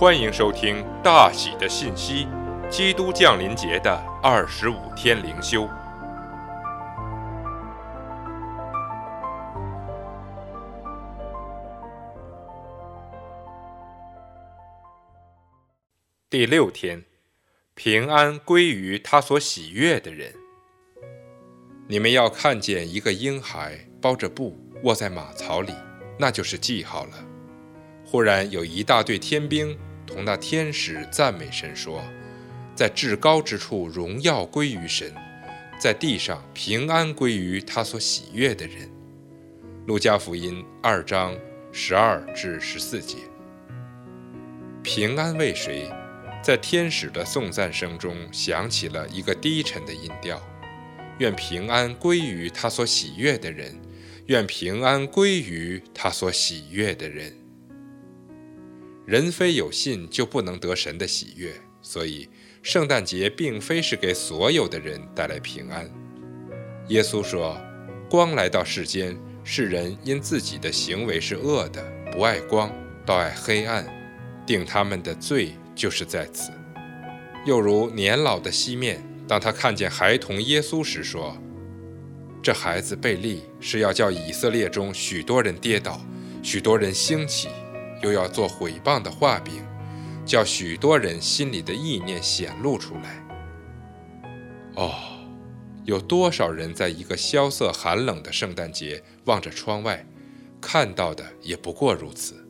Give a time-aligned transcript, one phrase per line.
[0.00, 2.24] 欢迎收听《大喜的信息》，
[2.68, 5.68] 基督降临节的二十五天灵修，
[16.30, 17.04] 第六天，
[17.74, 20.32] 平安归于他所喜悦的人。
[21.88, 25.74] 你们要看见一个婴孩包着布卧在马槽里，
[26.20, 27.14] 那就是记号了。
[28.06, 29.76] 忽然有一大队天兵
[30.08, 32.02] 同那天使赞美神说
[32.74, 35.14] ：“在至高之处荣耀归于神，
[35.78, 38.90] 在地上平安归于他所喜悦的人。”
[39.86, 41.36] 路加福音二章
[41.70, 43.18] 十二至十四节。
[44.82, 45.90] 平安为谁？
[46.42, 50.40] 在天使的颂赞声中响起了一个低沉的音调。
[51.18, 53.74] 愿平安归于他所喜悦的人，
[54.26, 57.32] 愿平安归于他所喜悦的人。
[59.08, 62.28] 人非有信就不能得神的喜悦，所以
[62.62, 65.90] 圣诞节并非是给所有的人带来平安。
[66.88, 67.58] 耶稣说
[68.10, 72.70] ：“光来到世间，世人因自己的行为是恶的，不爱光，
[73.06, 73.86] 倒爱黑暗，
[74.46, 76.52] 定他们的罪就是在此。”
[77.46, 79.02] 又如年老的西面。
[79.26, 81.34] 当他看见孩童耶稣时，说
[82.44, 85.98] ：“这孩子贝利是要叫以色列中许多人跌倒，
[86.42, 87.48] 许多人兴起，
[88.02, 89.62] 又要做毁谤的画饼，
[90.24, 93.24] 叫许多人心里的意念显露出来。”
[94.76, 94.94] 哦，
[95.84, 100.06] 有多少人在一个萧瑟寒冷的圣诞节望着窗外，
[100.60, 102.46] 看到的也不过如此。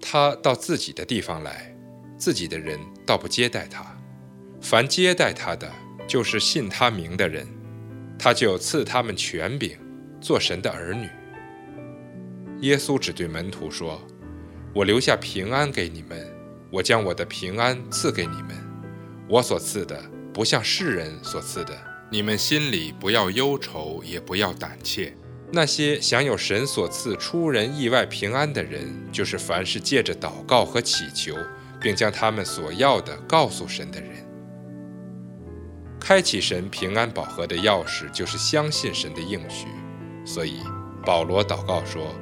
[0.00, 1.74] 他到自己的地方来，
[2.16, 3.84] 自己的人倒不接待他。
[4.60, 5.68] 凡接待他的，
[6.06, 7.46] 就是信他名的人，
[8.18, 9.76] 他就赐他们权柄，
[10.20, 11.08] 做神的儿女。
[12.60, 14.00] 耶稣只对门徒说
[14.74, 16.26] ：“我留下平安给你们，
[16.70, 18.56] 我将我的平安赐给你们。
[19.28, 20.02] 我所赐的，
[20.32, 21.78] 不像世人所赐的。
[22.10, 25.14] 你们心里不要忧愁，也不要胆怯。
[25.50, 31.36] 那些享有神所赐出人意外平安的人，就是凡是借着祷告和祈求，
[31.78, 34.10] 并将他们所要的告诉神的人。”
[36.00, 39.66] 开启神平安宝盒的钥匙，就是相信神的应许。
[40.24, 40.60] 所以
[41.04, 42.14] 保罗祷告说：“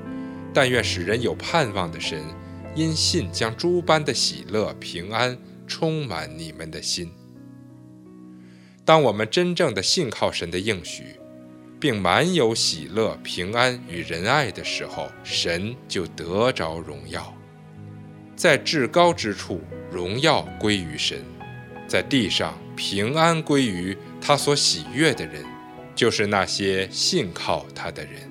[0.53, 2.25] 但愿使人有盼望的神，
[2.75, 5.37] 因信将诸般的喜乐平安
[5.67, 7.11] 充满你们的心。”
[8.85, 11.17] 当我们真正的信靠神的应许，
[11.79, 17.35] 并满有喜乐、平安与仁爱的时候，神就得着荣耀。
[18.35, 19.61] 在至高之处，
[19.91, 21.23] 荣耀归于神。
[21.87, 25.45] 在地上平安归于他所喜悦的人，
[25.95, 28.31] 就是那些信靠他的人。